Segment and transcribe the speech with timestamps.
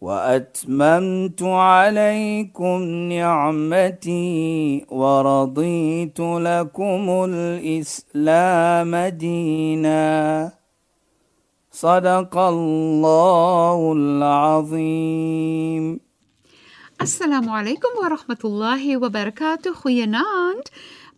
[0.00, 10.52] وأتممت عليكم نعمتي ورضيت لكم الإسلام دينا.
[11.72, 16.00] صدق الله العظيم.
[17.00, 19.74] السلام عليكم ورحمة الله وبركاته.
[19.74, 20.68] خيانات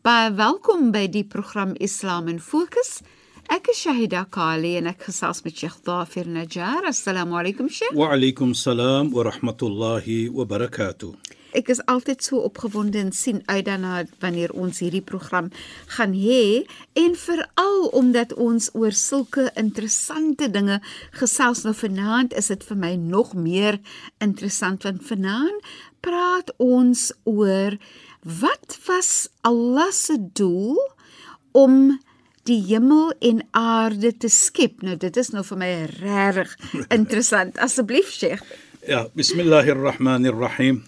[0.05, 3.03] با welkom by die program Islam in Fokus
[3.51, 6.87] Ek is Shahida Kali en ek gesels met Sheikh Dafir Najjar.
[6.87, 7.95] Assalamu alaykum Sheikh.
[7.97, 11.15] Wa alaykum salaam wa rahmatullahi wa barakatuh.
[11.53, 15.51] Ek is altyd so opgewonde en sien uit daarna wanneer ons hierdie program
[15.97, 16.63] gaan hê
[16.97, 20.79] en veral omdat ons oor sulke interessante dinge
[21.19, 23.81] gesels nou vanaand is dit vir my nog meer
[24.25, 27.77] interessant want vanaand praat ons oor
[28.23, 30.81] wat was Allah se doel
[31.53, 31.99] om
[32.49, 34.83] die hemel en aarde te skep.
[34.83, 36.57] Nou dit is nou vir my regtig
[36.99, 37.59] interessant.
[37.63, 38.43] Asseblief Sheikh.
[38.89, 40.83] Ja, bismillahirrahmanirrahim.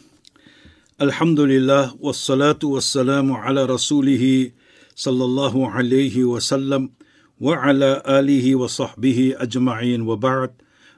[0.98, 4.52] Alhamdulillah wassalatu wassalamu ala rasulih
[4.94, 6.90] sallallahu alayhi wa sallam
[7.38, 10.50] wa ala alihi wa sahbihi ajma'in wa ba'd.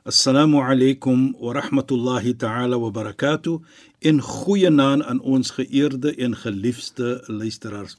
[0.07, 3.61] Assalamu alaykum wa rahmatullahi ta'ala wa barakatuh.
[4.01, 7.97] In goeie naam aan ons geëerde en geliefde luisteraars.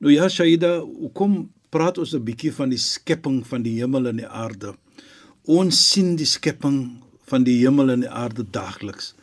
[0.00, 0.80] Nou ja, Shaida,
[1.12, 4.74] kom praat ons 'n bietjie van die skepping van die hemel en die aarde.
[5.44, 9.14] Ons sien die skepping van die hemel en die aarde daagliks.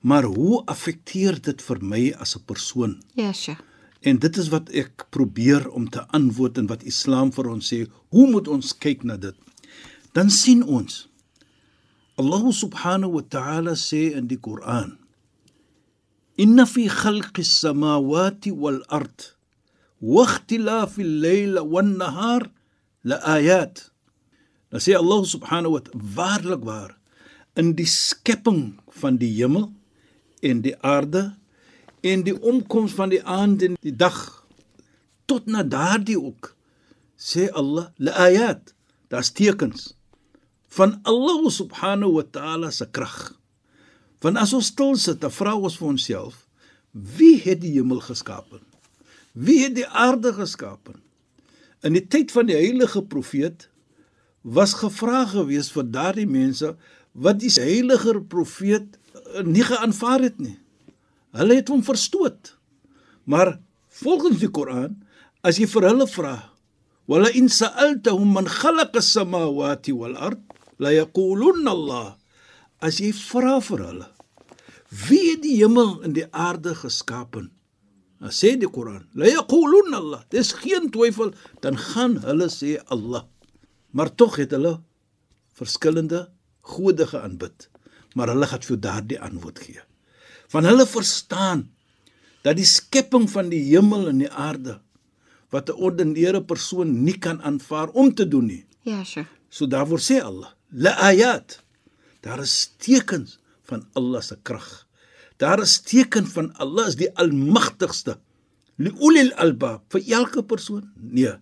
[0.00, 3.02] Maar hoe affekteer dit vir my as 'n persoon?
[3.14, 3.60] Ja, Sheikh.
[4.02, 7.86] En dit is wat ek probeer om te antwoord en wat Islam vir ons sê,
[8.08, 9.34] hoe moet ons kyk na dit?
[10.12, 11.08] Dan sien ons
[12.16, 14.98] Allah subhanahu wa ta'ala sê in die Koran:
[16.36, 19.33] Inna fi khalqis samawati wal ard
[21.72, 22.50] wan nahar
[23.04, 23.90] la ayat.
[24.70, 26.92] Dan sê Allah subhanahu wa ta'ala waarlik waar
[27.54, 29.70] in die skepping van die hemel
[30.42, 31.34] en die aarde
[32.04, 34.44] en die omkoms van die aand en die dag
[35.30, 36.52] tot na daardie ook
[37.16, 38.74] sê Allah la ayat
[39.08, 39.94] daar's tekens
[40.74, 43.38] van Allah subhanahu wa ta'ala se krag
[44.20, 46.44] want as ons stil sit dan vra ons vir onsself
[46.92, 48.60] wie het die hemel geskape
[49.34, 50.94] wie het die aarde geskape
[51.84, 53.68] in die tyd van die heilige profeet
[54.44, 56.74] was gevra gewees vir daardie mense
[57.14, 58.98] wat die heilige profeet
[59.46, 60.56] nie geaanvaar het nie.
[61.34, 62.54] Hulle het hom verstoot.
[63.24, 63.56] Maar
[64.00, 64.98] volgens die Koran,
[65.42, 66.50] as jy vir hulle vra,
[67.06, 70.42] "Wala in sa'altahum man khalaqa as-samawati wal ard,
[70.78, 72.16] la yaqulunna Allah."
[72.80, 74.08] As jy vra vir hulle,
[75.08, 77.50] "Wie het die hemel en die aarde geskapen?"
[78.24, 83.24] Dan sê die Koran, "La yaqulunna Allah." Dis geen twyfel, dan gaan hulle sê Allah.
[83.92, 84.80] Maar tog het hulle
[85.52, 87.68] verskillende gode geaanbid
[88.14, 89.82] maar hulle gaan vir daardie antwoord gee.
[90.52, 91.66] Van hulle verstaan
[92.46, 94.78] dat die skepping van die hemel en die aarde
[95.54, 98.64] wat 'n ordinêre persoon nie kan aanvaar om te doen nie.
[98.82, 99.26] Ja, sure.
[99.48, 101.62] So daarvoor sê Allah, la ayat.
[102.20, 104.86] Daar is tekens van Allah se krag.
[105.36, 108.18] Daar is teken van Allah is die almagtigste.
[108.76, 110.90] Li ulil albab vir elke persoon.
[110.98, 111.34] Nee,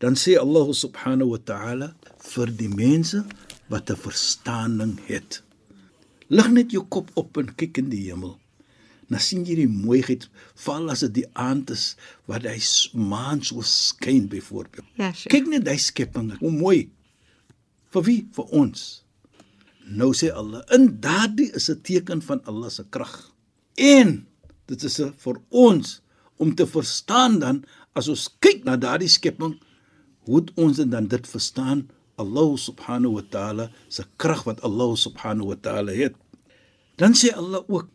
[0.00, 1.88] dan sê Allah subhanahu wa ta'ala
[2.32, 3.24] vir die mense
[3.68, 5.42] wat 'n verstaaning het.
[6.28, 8.38] Lig net jou kop op en kyk in die hemel.
[9.08, 11.96] Dan sien jy die mooiheid val as dit die aand is
[12.28, 12.60] wat hy
[12.92, 14.84] maan so skyn byvoorbeeld.
[15.00, 15.32] Ja, sure.
[15.32, 16.90] Kyk net daai skepping, hoe mooi.
[17.92, 18.28] Vir wie?
[18.36, 19.04] Vir ons.
[19.88, 23.32] Nou sê Allah, in daardie is 'n teken van Allah se krag.
[23.78, 24.26] En
[24.68, 26.00] dit is vir ons
[26.38, 27.62] om te verstaan dan
[27.98, 29.56] as ons kyk na daardie skepping,
[30.28, 31.86] hoe ons dan dit verstaan
[32.18, 36.14] Allah subhanahu wa ta'ala se krag wat Allah subhanahu wa ta'ala het.
[36.98, 37.88] Dan sê Allah ook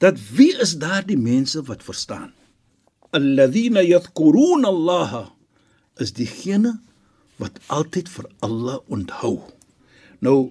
[0.00, 2.32] dat wie is daardie mense wat verstaan?
[3.12, 5.28] Alladhina yadhkuruna Allah
[6.00, 6.78] is diegene
[7.40, 9.44] wat altyd vir Allah onthou.
[10.24, 10.50] Nou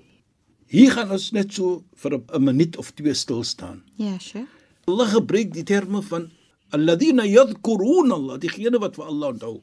[0.69, 3.81] hier gaan ons net so vir 'n minuut of twee stil staan.
[3.97, 4.45] Ja, sure.
[4.89, 6.31] Allah gebruik die terme van
[6.75, 9.55] alladhina yadhkuruna Allah, diegene wat vir Allah onthou.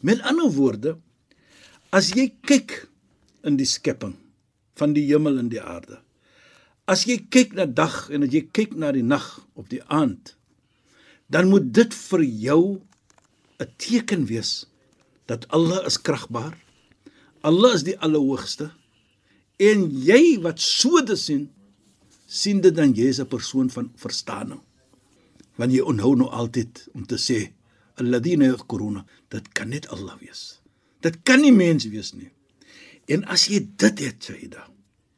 [0.00, 0.96] Met ander woorde,
[1.88, 2.82] As jy kyk
[3.48, 4.12] in die skepping
[4.76, 6.02] van die hemel en die aarde.
[6.84, 9.24] As jy kyk na dag en as jy kyk na die nag
[9.56, 10.34] of die aand,
[11.32, 12.62] dan moet dit vir jou
[13.60, 14.66] 'n teken wees
[15.26, 16.56] dat Allah is kragbaar.
[17.42, 18.70] Allah is die allerhoogste.
[19.56, 21.48] En jy wat so dit sien,
[22.28, 24.60] sien dit dan jy is 'n persoon van verstaaning.
[25.56, 27.52] Want jy onhou nou altyd om te sê
[27.96, 30.60] alladine yadhkuruna, dit kan net Allah wees.
[31.00, 32.30] Dit kan nie mens wees nie.
[33.08, 34.68] En as jy dit het, Saida,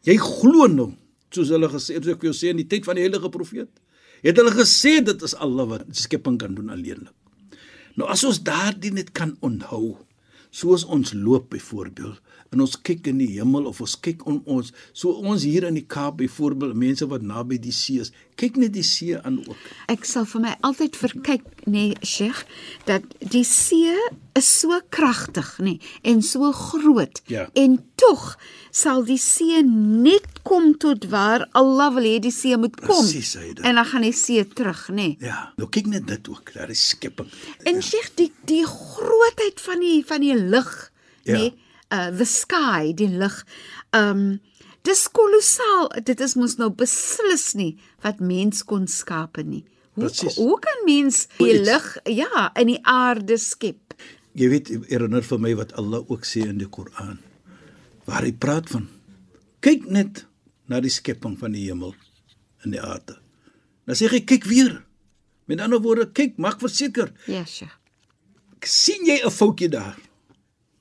[0.07, 0.93] jy glo nou,
[1.31, 3.71] soos hulle gesê het, ek jou sê in die tyd van die heilige profeet,
[4.23, 7.15] het hulle gesê dit is Allah wat skepping kan doen alleenlik.
[7.97, 9.99] Nou as ons daardie net kan onthou,
[10.51, 12.21] soos ons loop byvoorbeeld
[12.53, 15.77] en ons kyk in die hemel of ons kyk om ons so ons hier in
[15.79, 18.11] die Kaap byvoorbeeld mense wat naby die see is
[18.41, 22.41] kyk net die see aan ook Ek sal vir my altyd verkyk, nee, Sheikh,
[22.89, 23.93] dat die see
[24.39, 25.75] is so kragtig, nê,
[26.07, 27.19] en so groot.
[27.29, 27.49] Ja.
[27.59, 28.37] En tog
[28.71, 32.95] sal die see net kom tot waar Allah wil hê die see moet kom.
[33.03, 33.63] Presies, Saida.
[33.67, 35.09] En dan gaan die see terug, nê.
[35.21, 37.29] ja nou kyk net dit ook daar is skepping
[37.69, 40.71] En Sheikh, die die grootheid van die van die lig,
[41.29, 41.37] Ja.
[41.37, 41.51] nê,
[41.93, 43.45] uh the sky, die lig.
[43.93, 44.41] Um
[44.83, 45.91] dis kolossaal.
[46.05, 49.65] Dit is mos nou beslis nie wat mens kon skape nie.
[49.95, 50.37] Hoe Presies.
[50.37, 53.95] hoe kan mens die lig ja in die aarde skep?
[54.39, 57.19] jy weet herinner vir my wat Allah ook sê in die Koran
[58.07, 58.85] waar hy praat van
[59.61, 60.25] kyk net
[60.71, 61.97] na die skepping van die hemel
[62.63, 63.17] en die aarde
[63.87, 64.85] dan sê hy kyk weer
[65.51, 67.75] met ander woorde kyk maak verseker Ja, Sheikh.
[68.65, 69.99] sien jy 'n foutjie daar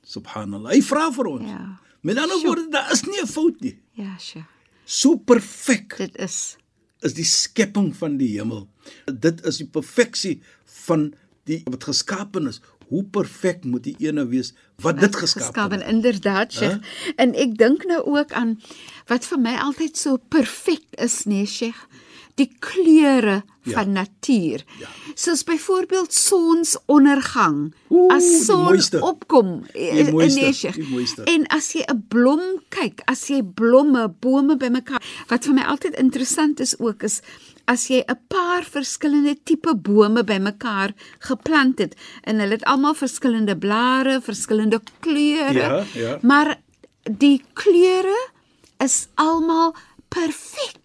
[0.09, 1.61] subhanallah hy vra vir ons Ja.
[2.01, 4.47] met ander woorde daar is nie 'n fout nie Ja, Sheikh.
[4.85, 6.57] so perfek Dit is
[7.01, 8.67] is die skepping van die hemel.
[9.07, 11.13] Dit is die perfeksie van
[11.45, 12.59] die wat geskapen is.
[12.89, 14.51] Hoe perfek moet die ene wees
[14.83, 15.87] wat dit geskapen geskapen het?
[15.93, 16.83] inderdaad, Sheikh.
[17.15, 18.59] En ek dink nou ook aan
[19.07, 21.87] wat vir my altyd so perfek is, nee, Sheikh,
[22.39, 23.75] die kleure Ja.
[23.75, 24.63] van natuur.
[24.79, 24.87] Ja.
[25.13, 27.73] Soos byvoorbeeld sonsondergang.
[27.89, 31.23] Oeh, as son opkom, Die eh, mooiste, die mooiste.
[31.29, 35.95] En as jy 'n blom kyk, as jy blomme, bome bymekaar, wat vir my altyd
[35.99, 37.21] interessant is ook is
[37.67, 43.57] as jy 'n paar verskillende tipe bome bymekaar geplant het en hulle het almal verskillende
[43.57, 45.59] blare, verskillende kleure.
[45.59, 46.17] Ja, ja.
[46.21, 46.57] Maar
[47.17, 48.29] die kleure
[48.77, 49.75] is almal
[50.09, 50.75] perfek.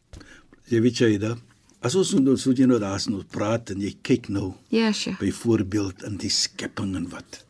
[0.74, 1.36] Jy weet jy da.
[1.84, 4.90] As ons nou so jy nou daar is nou praat en jy kyk nou Ja,
[4.92, 5.20] Sheikh.
[5.20, 7.44] byvoorbeeld in die skepping en wat.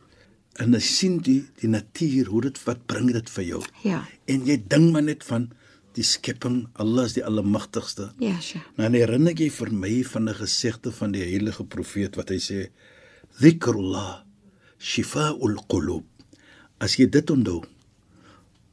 [0.61, 3.61] En jy sien die die natuur hoe dit wat bring dit vir jou.
[3.83, 4.03] Ja.
[4.27, 5.49] En jy dink maar net van
[5.95, 8.11] die skepping, Allah is die almagtigste.
[8.19, 8.67] Ja, Sheikh.
[8.77, 12.67] Nou herinner jy vir my van 'n gesegde van die heilige profeet wat hy sê:
[13.39, 14.21] "Dhikrullah
[14.79, 16.03] shifaa'ul qulub."
[16.79, 17.63] As jy dit onthou,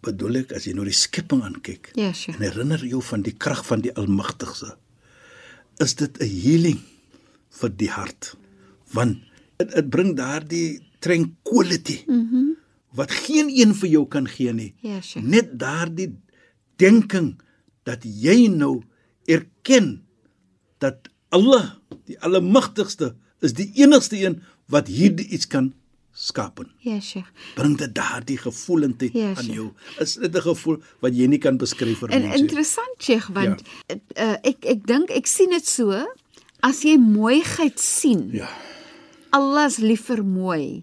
[0.03, 2.37] bedoel ek as jy nou die skepping aankyk Ja, Sheikh.
[2.39, 4.77] en herinner jou van die krag van die Almagtigste,
[5.81, 6.81] is dit 'n healing
[7.51, 8.35] vir die hart.
[8.93, 9.19] Want
[9.59, 12.05] dit dit bring daardie tranquility.
[12.07, 12.19] Mhm.
[12.37, 12.51] Mm
[12.93, 14.75] wat geen een vir jou kan gee nie.
[14.83, 15.25] Ja, Sheikh.
[15.27, 16.11] Net daardie
[16.77, 17.41] denking
[17.89, 18.83] dat jy nou
[19.25, 20.03] erken
[20.79, 21.71] dat Allah,
[22.05, 25.73] die Almagtigste, is die enigste een wat hierdie iets kan
[26.15, 26.71] skapen.
[26.79, 27.27] Ja, Sheikh.
[27.55, 29.71] Bring dit daardie gevoelendheid Ja, aan jou.
[29.99, 32.37] Is dit 'n gevoel wat jy nie kan beskryf vir En mense?
[32.37, 32.43] nie.
[32.43, 33.97] interessant, Sheikh, want ja.
[34.17, 36.05] uh, ek ek dink ek sien dit so
[36.63, 38.29] as jy mooiheid sien.
[38.33, 38.49] Ja.
[39.33, 40.83] Allah is lief vir mooi.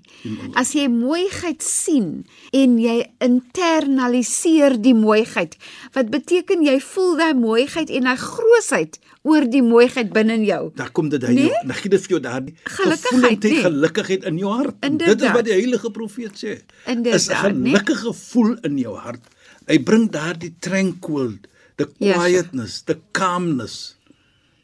[0.58, 5.54] As jy mooiheid sien en jy internaliseer die mooiheid,
[5.94, 8.98] wat beteken jy voel daai mooiheid en daai grootsheid
[9.28, 10.62] oor die mooiheid binne in jou.
[10.80, 11.44] Daar kom dit hy Nee?
[11.52, 11.62] nee?
[11.68, 13.62] dan gee dit vir jou daardie Gelukkigheid, nee.
[13.68, 14.76] gelukigheid in jou hart.
[14.82, 15.30] En Dit Inderdaad.
[15.30, 16.56] is wat die heilige profeet sê.
[16.88, 19.22] Inderdaad, Is 'n gelukkige gevoel in jou hart.
[19.68, 21.34] Hy bring daardie tranquil,
[21.78, 23.96] the quietness, the calmness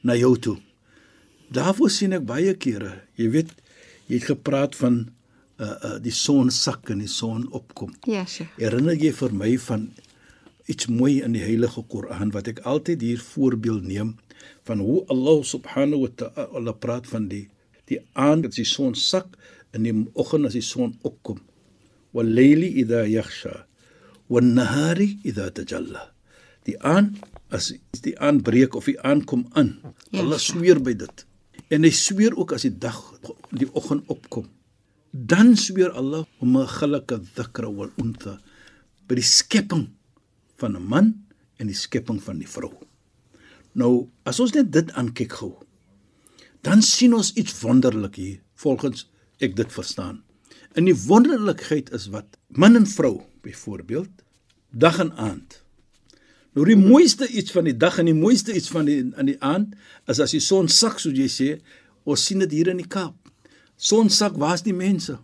[0.01, 0.57] na jou toe.
[1.51, 3.51] Daarvoor sien ek baie kere, jy weet,
[4.07, 5.05] jy het gepraat van
[5.57, 7.93] uh uh die son sak en die son opkom.
[8.03, 8.51] Ja, Sheikh.
[8.59, 9.89] Herinner jy vir my van
[10.67, 14.15] iets mooi in die heilige Koran wat ek altyd hier voorbeeld neem
[14.67, 17.47] van hoe Allah subhanahu wa ta'ala praat van die
[17.89, 19.37] die aand as die son sak
[19.71, 21.39] en die oggend as die son opkom.
[22.15, 23.65] Wal layli idha yakhsha
[24.31, 26.09] wan nahari idha tajalla.
[26.65, 27.21] Die aand
[27.53, 27.71] as
[28.01, 29.77] die aand breek of die aand kom aan.
[30.09, 30.59] Ja, Allah sure.
[30.59, 31.25] sweer by dit.
[31.69, 32.99] En hy sweer ook as die dag
[33.51, 34.49] die oggend opkom.
[35.11, 38.39] Dan sweer Allah om 'n khalaqa dhakra wal untha
[39.07, 39.89] by die skepping
[40.57, 41.25] van 'n man
[41.57, 42.73] en die skepping van die vrou.
[43.73, 45.53] Nou, as ons net dit aankyk gou,
[46.61, 50.23] dan sien ons iets wonderlik hier, volgens ek dit verstaan.
[50.73, 54.23] En die wonderlikheid is wat man en vrou byvoorbeeld
[54.71, 55.64] dag en aand.
[56.55, 59.39] Nou die mooiste iets van die dag en die mooiste iets van die aan die
[59.43, 59.73] aand
[60.11, 61.47] is as die son sak soos jy sê,
[62.07, 63.15] ons sien dit hier in die Kaap.
[63.75, 65.17] Sonsak, waar's die mense?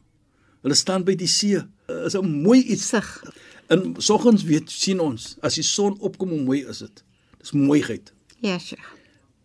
[0.62, 1.62] Hulle staan by die see.
[1.88, 2.90] Is 'n mooi iets.
[2.90, 3.08] Sig.
[3.70, 7.04] In soggens weet sien ons as die son opkom hoe mooi is dit.
[7.40, 8.12] Dis mooiheid.
[8.42, 8.92] Ja, Sheikh.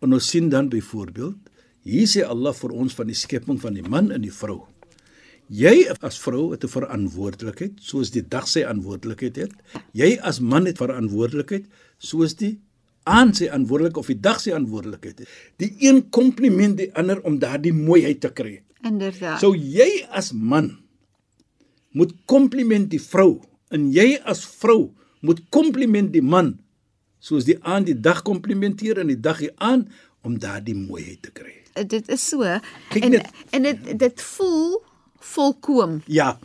[0.01, 1.35] En ons sien dan byvoorbeeld,
[1.83, 4.67] hier sê Allah vir ons van die skepping van die man en die vrou.
[5.47, 9.53] Jy as vrou het 'n verantwoordelikheid soos die dag sy verantwoordelikheid het.
[9.93, 11.65] Jy as man het verantwoordelikheid
[11.97, 12.59] soos die
[13.03, 15.27] aan sy verantwoordelik of die dag sy verantwoordelikheid het.
[15.57, 18.61] Die een kompliment die ander om daardie mooiheid te kry.
[18.83, 19.39] Inderdaad.
[19.39, 20.77] So jy as man
[21.91, 26.57] moet kompliment die vrou en jy as vrou moet kompliment die man
[27.19, 29.87] soos die aan die dag komplimenteer en die dag die aan
[30.27, 31.53] om daardie mooiheid te kry.
[31.87, 32.41] dit is so
[32.89, 33.27] Kyk en net.
[33.51, 34.81] en dit dit voel
[35.33, 36.01] volkoom.
[36.05, 36.39] Ja,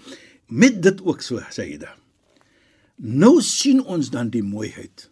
[0.47, 1.97] met dit ook so, dan.
[2.97, 5.09] Nou sien ons dan die mooiheid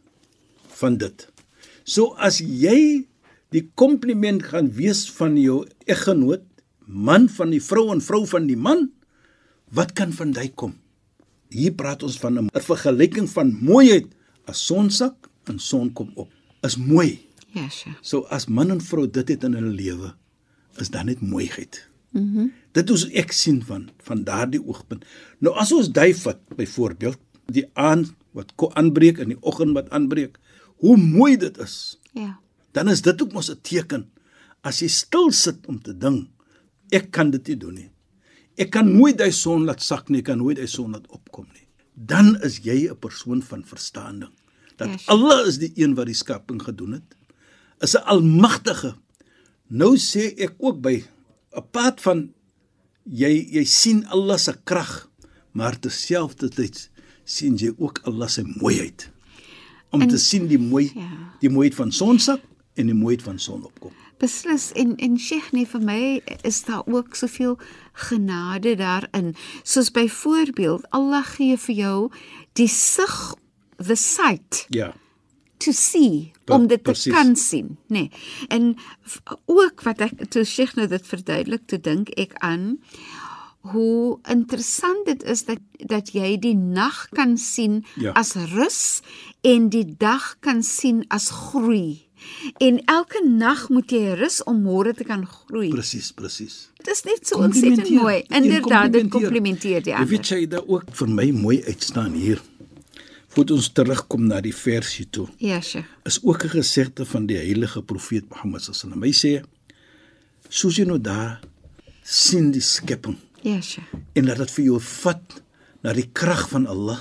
[0.79, 1.27] van dit.
[1.85, 3.07] So as jy
[3.51, 6.45] die kompliment gaan wees van jou eggenoot,
[6.87, 8.91] man van die vrou en vrou van die man,
[9.75, 10.77] wat kan van jy kom?
[11.51, 14.07] Hier praat ons van 'n vergelyking van mooiheid
[14.47, 16.31] as sonsak en son kom op.
[16.63, 17.27] Is mooi.
[17.55, 17.99] Ja, Sheikh.
[18.03, 20.15] So as man en vrou dit het in hulle lewe,
[20.79, 21.89] is dan net mooiheid.
[22.13, 22.39] Mhm.
[22.39, 25.05] Mm dit is ek sien van van daardie oogpunt.
[25.39, 27.19] Nou as ons dui vat byvoorbeeld
[27.51, 30.39] die aand wat aanbreek en die oggend wat aanbreek,
[30.81, 31.99] hoe mooi dit is.
[32.15, 32.39] Ja.
[32.73, 34.11] Dan is dit ook mos 'n teken
[34.63, 36.29] as jy stil sit om te dink,
[36.93, 37.91] ek kan dit nie doen nie.
[38.61, 41.47] Ek kan nooit hy son laat sak nie, ek kan nooit hy son laat opkom
[41.55, 41.67] nie.
[41.95, 44.33] Dan is jy 'n persoon van verstaaning.
[44.77, 45.11] Dat Ja, sure.
[45.13, 47.17] Allah is die een wat die skepping gedoen het.
[47.81, 48.95] Is 'n almagtige.
[49.69, 51.05] Nou sê ek ook by
[51.57, 52.33] 'n pad van
[53.05, 55.09] jy jy sien Allah se krag,
[55.53, 56.89] maar terselfdertyd
[57.25, 59.11] sien jy ook Allah se mooiheid.
[59.91, 61.09] Om en, te sien die mooi Ja.
[61.41, 62.41] die mooiheid van sonsak
[62.75, 63.93] en die mooiheid van sonopkom.
[64.21, 67.59] Beslis en en Sheikh nee vir my is daar ook soveel
[67.93, 69.35] genade daarin.
[69.63, 72.11] Soos byvoorbeeld Allah gee vir jou
[72.53, 73.35] die sig
[73.77, 74.93] the sight Ja.
[75.61, 77.13] To see Pre- om dit te precies.
[77.15, 78.09] kan sien, nê.
[78.09, 78.11] Nee.
[78.49, 78.77] En
[79.47, 82.79] ook wat ek toe Sheikh nou dit verduidelik, toe dink ek aan
[83.61, 88.13] hoe interessant dit is dat dat jy die nag kan sien Ja.
[88.17, 89.01] as rus
[89.45, 92.07] en die dag kan sien as groei.
[92.61, 95.69] En elke nag moet jy rus om môre te kan groei.
[95.73, 96.71] Presies, presies.
[96.77, 98.25] Dit is net so ontsettend mooi.
[98.29, 99.11] Inderdaad, dit komplimenteer.
[99.11, 100.39] komplimenteer die weet ander.
[100.39, 102.41] jy daar ook vir my mooi uitstaan hier.
[103.31, 105.29] Voordat ons terugkom na die versie toe.
[105.39, 105.87] Ja, Sheikh.
[106.05, 109.03] is ook 'n gesegde van die heilige profeet Mohammed sallam.
[109.03, 109.43] Hy sê
[110.49, 111.41] soos jy nou daar
[112.03, 113.87] sien die skepping Ja, Sheikh.
[114.15, 115.43] en dat dit vir jou vat
[115.83, 116.99] na die krag van Allah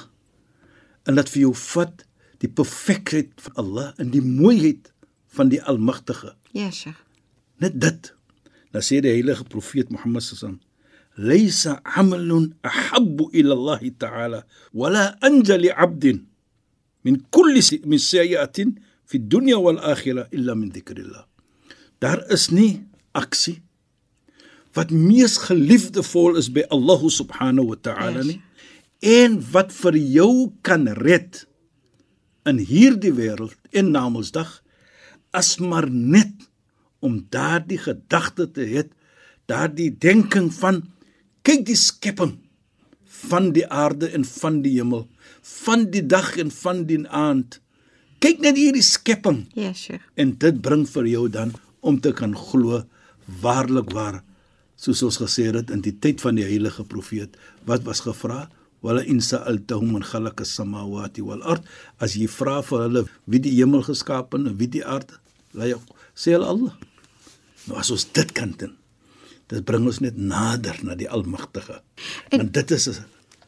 [1.05, 2.05] en dat vir jou vat
[2.37, 4.93] die perfekheid van Allah en die mooiheid
[5.27, 6.35] van die Almagtige.
[6.53, 6.97] Ja, Sheikh.
[7.57, 8.13] Net dit.
[8.71, 10.59] Dan sê die heilige profeet Mohammed sallam
[12.69, 14.39] Ahabbu ila Allah ta'ala
[14.73, 16.19] wala anja li 'abdin
[17.03, 18.69] min kulli si- min sayyi'atin
[19.09, 21.25] fi dunya wal akhirah illa min dhikrillah.
[22.01, 23.59] Daar is nie aksie
[24.75, 28.39] wat mees geliefdevol is by Allah subhanahu wa ta'ala nie
[29.01, 31.43] en wat vir jou kan red
[32.49, 34.61] in hierdie wêreld en na Mondsdag
[35.33, 36.31] as maar net
[37.01, 38.83] om daardie gedagte te hê,
[39.49, 40.83] daardie denking van
[41.49, 42.35] kyk die skepping
[43.29, 45.07] van die aarde en van die hemel,
[45.65, 47.57] van die dag en van die aand.
[48.21, 50.03] Kyk net hierdie skepping Ja, Sheikh.
[50.15, 52.83] en dit bring vir jou dan om te kan glo
[53.41, 54.21] waarlik waar
[54.75, 58.49] soos ons gesê het in die tyd van die heilige profeet wat was gevra
[58.83, 61.63] wala insa altahum man khalaqa samawati wal ard
[61.99, 65.15] as jy vra vir hulle wie die hemel geskaap en wie die aarde
[65.55, 65.71] lei
[66.15, 66.75] sê hulle Allah
[67.67, 68.75] nou as ons dit kan doen
[69.49, 71.79] dit bring ons net nader na die almagtige
[72.29, 73.05] en, en dit is 'n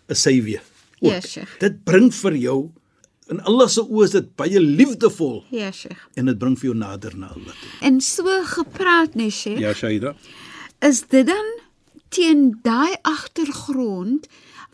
[0.09, 0.59] 'n sywe
[1.01, 1.57] Ja, Sheikh.
[1.59, 2.69] dit bring vir jou
[3.31, 6.01] in Allah se oë is dit baie liefdevol Ja, Sheikh.
[6.15, 7.69] en dit bring vir jou nader na Allah toe.
[7.81, 9.59] En so gepraat, nee, Sheikh.
[9.59, 10.15] Ja, Shaida.
[10.81, 11.47] is dit dan
[12.09, 14.27] teen daai agtergrond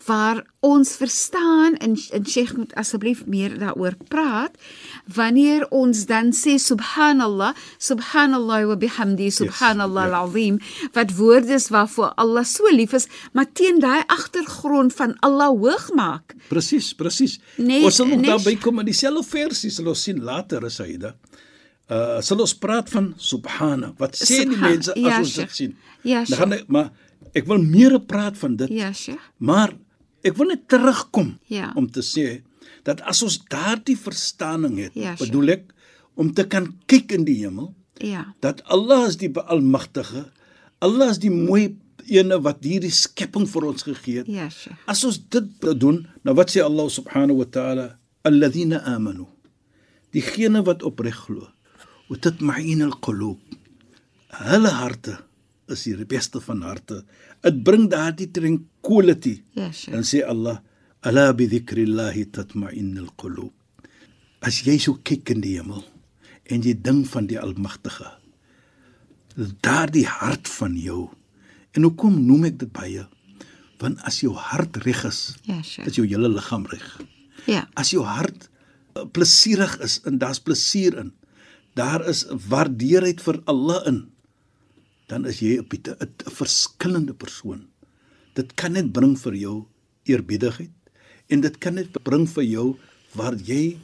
[0.06, 4.56] waar ons verstaan en en Sheikh moet asseblief meer daaroor praat
[5.16, 10.12] wanneer ons dan sê subhanallah subhanallah wa bihamdi subhanallah ja.
[10.20, 10.60] alazim
[10.94, 15.90] wat woorde is waarvoor Allah so lief is maar teen daai agtergrond van Allah hoog
[15.96, 17.40] maak Presies, presies.
[17.58, 21.16] Nee, ons sal nog nee, daarby kom in dieselfde versie sal ons sien later, Shaida.
[21.92, 23.94] Uh sal ons praat van subhana.
[24.00, 25.76] Wat sê die Subhan- mense as ja, ons dit sien?
[26.04, 26.92] Ja, Dan gaan ek maar
[27.36, 28.70] ek wil meer praat van dit.
[28.72, 29.74] ja Sheikh Maar
[30.24, 31.72] ek wil net terugkom Ja.
[31.76, 32.42] om te sê
[32.84, 35.20] dat as ons daardie verstaaning het, Ja, Sheikh.
[35.28, 35.64] bedoel ek
[36.16, 40.32] om te kan kyk in die hemel ja dat Allah is die almagtige.
[40.80, 44.28] Allah is die mooi ene wat hierdie skepping vir ons gegee het.
[44.28, 44.78] Ja, Sheikh.
[44.88, 45.46] As ons dit
[45.80, 47.98] doen, nou wat sê Allah subhanahu wa ta'ala?
[48.24, 49.26] Alladhina amanu.
[50.12, 51.48] Diegene wat opreg glo.
[52.10, 53.40] Wat dit ma'in al-qulub.
[54.30, 55.18] Hulle harte
[55.70, 57.04] is die beste van harte.
[57.44, 59.42] Dit bring daardie tranquility.
[59.56, 59.94] Ja, Sheikh.
[59.94, 60.60] Dan sê Allah,
[61.02, 63.52] "Ala bi dhikrillahi tatma'in al-qulub."
[64.42, 65.84] As jy so kyk in die hemel
[66.50, 68.12] en jy dink van die Almagtige,
[69.62, 71.10] daardie hart van jou.
[71.76, 73.06] En hoekom noem ek dit baie?
[73.82, 75.88] Want as jou hart reg is, Ja, Sheikh.
[75.88, 77.02] is jou hele liggaam reg.
[77.46, 77.68] Ja.
[77.76, 78.50] As jou hart
[78.98, 81.12] uh, plesierig is en daar's plesier in,
[81.76, 84.08] daar is waardeerheid vir Allah in,
[85.08, 87.68] dan is jy 'n 'n verskillende persoon.
[88.34, 89.66] Dit kan net bring vir jou
[90.06, 90.72] eerbiedigheid
[91.28, 92.78] en dit kan net bring vir jou
[93.16, 93.78] waar jy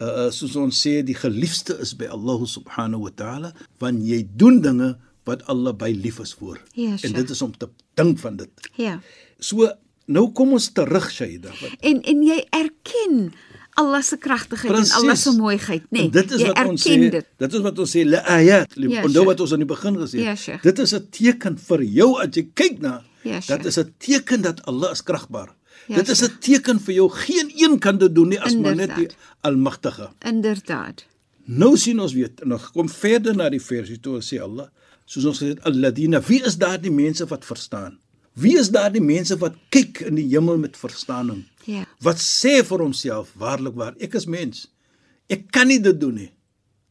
[0.00, 4.60] uh, soos ons sê die geliefde is by Allah subhanahu wa ta'ala want jy doen
[4.60, 4.96] dinge
[5.26, 6.60] wat Allah by lief is voor.
[6.74, 7.68] Ja, en dit is om te
[7.98, 8.70] dink van dit.
[8.78, 9.00] Ja.
[9.38, 9.72] So
[10.06, 11.50] nou kom ons terug Shaida.
[11.80, 13.32] En en jy erken
[13.76, 16.06] Allah se kragtigheid en Allah se mooiheid, nê?
[16.06, 16.94] En dit is wat ons sê.
[17.10, 17.26] dit.
[17.42, 18.72] Dit is wat ons sê la ayat.
[18.76, 19.26] Ja, Onthou Sheikh.
[19.26, 20.38] wat ons aan die begin gesê Ja, het.
[20.38, 20.62] Sheikh.
[20.62, 23.02] dit is 'n teken vir jou as jy kyk na.
[23.22, 23.64] Ja, dat Sheikh.
[23.66, 25.54] is 'n teken dat Allah is kragbaar.
[25.88, 26.22] Ja, dit is.
[26.22, 27.08] 'n teken vir jou.
[27.10, 29.08] Geen een kan dit doen nie as maar net die.
[29.42, 30.08] Almagtige.
[30.26, 31.04] Inderdaad.
[31.44, 34.66] Nou sien ons weer en ons kom verder na die versie toe sê Allah,
[35.04, 37.98] soos ons gesê het alladina, wie is daardie mense wat verstaan?
[38.36, 41.44] Wie is daardie mense wat kyk in die hemel met verstaaning?
[41.64, 41.84] Ja.
[42.04, 44.66] Wat sê vir homself waarlik waar ek is mens.
[45.32, 46.30] Ek kan nie dit doen nie.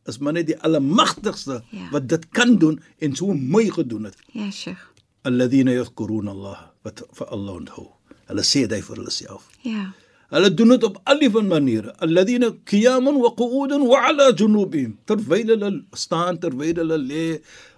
[0.10, 1.88] Is maar net die almagtigste Ja.
[1.92, 4.18] wat dit kan doen en so mooi gedoen het.
[4.34, 4.82] Ja, Sheikh.
[5.25, 7.88] Alladina yadhkuruna Allah wat vir Allah onthou.
[8.28, 9.48] Hulle sê dit vir hulle self.
[9.64, 9.94] Ja.
[10.34, 11.94] Hulle doen dit op al die van maniere.
[12.02, 14.98] Alladina qiyaman wa qu'udan wa ala junubihim.
[15.06, 17.25] Terwyl hulle staan, terwyl hulle lê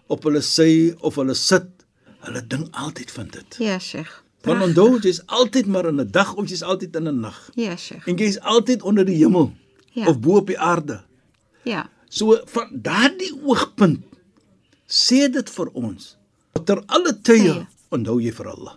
[0.07, 1.67] op hulle sy of hulle sit,
[2.19, 3.55] hulle dink altyd van dit.
[3.59, 4.23] Ja, Sheikh.
[4.47, 7.49] Want onthou, jy's altyd maar in 'n dag of jy's altyd in 'n nag.
[7.55, 8.07] Ja, Sheikh.
[8.07, 9.53] En jy's altyd onder die hemel
[9.93, 10.07] Ja.
[10.07, 11.01] of bo op die aarde.
[11.63, 11.89] Ja.
[12.09, 13.99] So van daardie oogpunt
[14.87, 16.17] sê dit vir ons
[16.65, 17.67] ter alle tye Tye.
[17.89, 18.75] onthou jy vir Allah.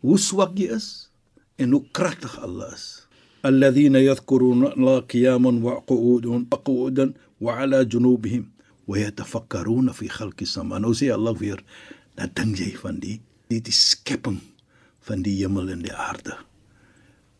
[0.00, 1.08] Hoe swak jy is
[1.56, 3.06] en hoe kragtig Allah is.
[5.06, 8.50] Qiyaman wa qu'udan qu'udan wa ala junubihim
[8.86, 10.78] wa yatafakkaruna fi khalqi sama.
[10.78, 11.62] Nou sê Allah weer,
[12.18, 14.40] dan dink jy van die die, die skepping
[15.04, 16.36] van die hemel en die aarde.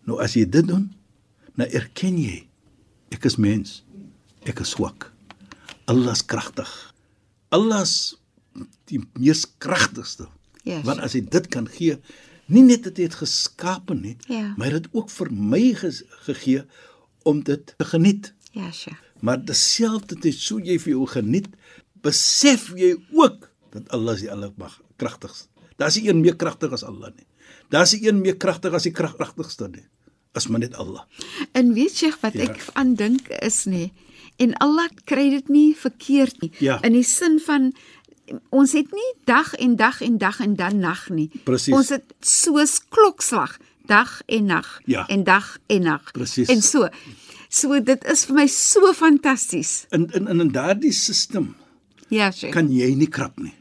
[0.04, 0.88] Nou as jy dit doen,
[1.56, 2.42] nou erken jy
[3.14, 3.82] ek is mens.
[4.48, 5.10] Ek is swak.
[5.86, 6.68] Allah is kragtig.
[7.54, 8.16] Allah is
[8.90, 10.26] die mees kragtigste.
[10.64, 11.96] Ja, Want as hy dit kan gee,
[12.52, 14.52] nie net dat hy dit geskape nie, Ja.
[14.56, 16.64] maar hy het dit ook vir my ges- gegee
[17.24, 18.32] om dit te geniet.
[18.52, 18.98] Ja, Sheikh.
[19.20, 21.46] Maar dieselfde tyd so jy vir jou geniet,
[22.02, 25.48] besef jy ook dat Allah is die allerkragtigste.
[25.80, 27.26] Daar's nie een meer kragtig as Allah nie.
[27.72, 29.84] Daar's nie een meer kragtig as die kragtigste nie.
[30.36, 31.02] As maar net Allah.
[31.52, 32.46] En weet jy wat Ja.
[32.48, 33.90] ek aan dink is nê?
[34.38, 36.52] En Allah kry dit nie verkeerd nie.
[36.58, 36.78] Ja.
[36.82, 37.72] In die sin van
[38.50, 41.30] ons het nie dag en dag en dag en dan nag nie.
[41.44, 41.74] Presies.
[41.74, 45.06] Ons het soos klokslag, dag en nag Ja.
[45.08, 46.12] en dag en nag.
[46.12, 46.48] Presies.
[46.48, 46.88] En so.
[47.48, 49.84] So dit is vir my so fantasties.
[49.90, 51.46] In in in, daardie stelsel
[52.08, 52.52] Ja, Sheikh.
[52.52, 53.52] kan jy nie krap nie.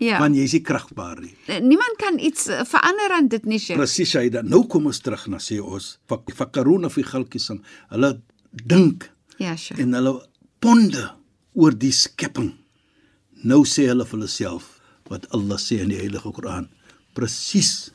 [0.00, 0.18] Ja.
[0.22, 1.34] Want jy is nie kragbaar nie.
[1.60, 3.78] Niemand kan iets eh, verander aan dit nie, Sheikh.
[3.78, 4.48] Presies hy dan.
[4.48, 7.60] Nou kom ons terug na sê ons fak- fakaruna fi khalqisam.
[7.92, 8.14] Hulle
[8.66, 9.78] dink Ja, Sheikh.
[9.80, 10.16] en hulle
[10.60, 11.06] ponde
[11.54, 12.52] oor die skepping.
[13.44, 16.68] Nou sê hulle vir hulle self wat Allah sê in die Heilige Koran.
[17.14, 17.90] Presies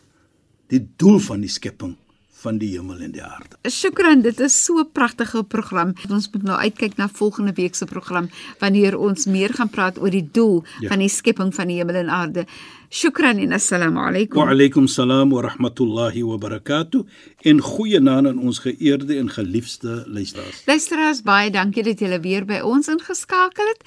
[0.70, 1.96] die doel van die skepping
[2.46, 3.58] van die hemel en die aarde.
[3.70, 5.94] Shukran, dit is so 'n pragtige program.
[6.10, 8.30] Ons moet nou uitkyk na volgende week se program
[8.60, 10.90] wanneer ons meer gaan praat oor die doel Ja.
[10.90, 12.46] van die skepping van die hemel en aarde.
[12.90, 14.38] Shukran en assalamu alaykum.
[14.44, 17.02] Wa alaykum salaam wa rahmatullahi wa barakatuh.
[17.44, 20.62] En goeie naam aan ons geëerde en geliefde luisteraars.
[20.66, 23.84] Luisteraars, baie dankie dat julle weer by ons ingeskakel het.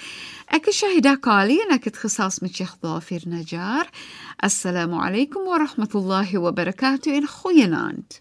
[0.50, 3.86] Ek is Shahida Kali en ek het gesels met Sheikh Dafir Najjar.
[4.36, 8.20] Assalamu alaykum wa rahmatullahi wa barakatuh en goeienaand.